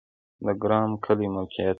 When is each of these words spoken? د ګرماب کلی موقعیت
د 0.45 0.47
ګرماب 0.61 0.91
کلی 1.03 1.27
موقعیت 1.35 1.69